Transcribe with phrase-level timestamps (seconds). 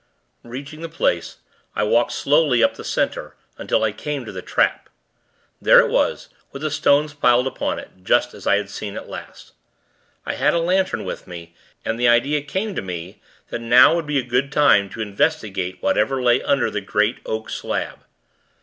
[0.41, 1.37] Reaching the place,
[1.75, 4.89] I walked slowly up the center, until I came to the trap.
[5.61, 9.05] There it was, with the stones piled upon it, just as I had seen it
[9.07, 9.51] last.
[10.25, 11.53] I had a lantern with me,
[11.85, 15.83] and the idea came to me, that now would be a good time to investigate
[15.83, 17.99] whatever lay under the great, oak slab.